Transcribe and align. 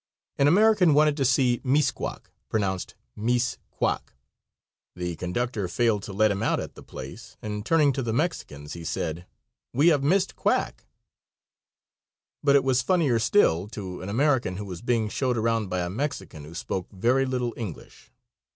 An 0.39 0.47
American 0.47 0.95
wanted 0.95 1.15
to 1.17 1.25
see 1.25 1.61
Mixcoac 1.63 2.21
pronounced 2.49 2.95
"Mis 3.15 3.59
quack." 3.69 4.13
The 4.95 5.15
conductor 5.15 5.67
failed 5.67 6.01
to 6.01 6.11
let 6.11 6.31
him 6.31 6.41
out 6.41 6.59
at 6.59 6.73
the 6.73 6.81
place, 6.81 7.37
and 7.39 7.63
turning 7.63 7.93
to 7.93 8.01
the 8.01 8.11
Mexicans 8.11 8.73
he 8.73 8.83
said: 8.83 9.27
"We 9.75 9.89
have 9.89 10.01
mis 10.01 10.25
t 10.25 10.33
quack." 10.35 10.87
But 12.43 12.55
it 12.55 12.63
was 12.63 12.81
funnier 12.81 13.19
still 13.19 13.67
to 13.67 14.01
an 14.01 14.09
American 14.09 14.57
who 14.57 14.65
was 14.65 14.81
being 14.81 15.07
showed 15.07 15.37
around 15.37 15.69
by 15.69 15.81
a 15.81 15.89
Mexican 15.91 16.45
who 16.45 16.55
spoke 16.55 16.91
very 16.91 17.27
little 17.27 17.53
English. 17.55 18.09